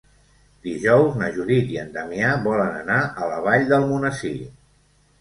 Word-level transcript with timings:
Dijous 0.67 1.19
na 1.19 1.29
Judit 1.35 1.69
i 1.75 1.79
en 1.83 1.93
Damià 1.99 2.33
volen 2.49 2.81
anar 2.83 2.99
a 3.27 3.31
la 3.37 3.41
Vall 3.49 3.71
d'Almonesir. 3.73 4.37